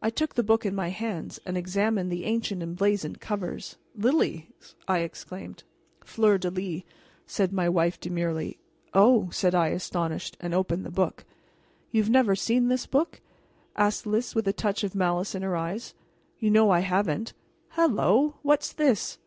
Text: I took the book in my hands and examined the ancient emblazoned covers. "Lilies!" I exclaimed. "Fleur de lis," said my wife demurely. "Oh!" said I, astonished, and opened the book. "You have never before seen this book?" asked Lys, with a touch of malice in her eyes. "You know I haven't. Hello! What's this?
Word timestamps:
I 0.00 0.08
took 0.08 0.34
the 0.34 0.42
book 0.42 0.64
in 0.64 0.74
my 0.74 0.88
hands 0.88 1.38
and 1.44 1.58
examined 1.58 2.10
the 2.10 2.24
ancient 2.24 2.62
emblazoned 2.62 3.20
covers. 3.20 3.76
"Lilies!" 3.94 4.74
I 4.88 5.00
exclaimed. 5.00 5.64
"Fleur 6.02 6.38
de 6.38 6.50
lis," 6.50 6.84
said 7.26 7.52
my 7.52 7.68
wife 7.68 8.00
demurely. 8.00 8.58
"Oh!" 8.94 9.28
said 9.30 9.54
I, 9.54 9.68
astonished, 9.68 10.38
and 10.40 10.54
opened 10.54 10.86
the 10.86 10.90
book. 10.90 11.26
"You 11.90 12.00
have 12.02 12.08
never 12.08 12.28
before 12.32 12.36
seen 12.36 12.68
this 12.68 12.86
book?" 12.86 13.20
asked 13.76 14.06
Lys, 14.06 14.34
with 14.34 14.48
a 14.48 14.54
touch 14.54 14.84
of 14.84 14.94
malice 14.94 15.34
in 15.34 15.42
her 15.42 15.54
eyes. 15.54 15.92
"You 16.38 16.50
know 16.50 16.70
I 16.70 16.80
haven't. 16.80 17.34
Hello! 17.72 18.36
What's 18.40 18.72
this? 18.72 19.18